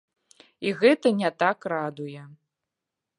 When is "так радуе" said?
1.43-2.23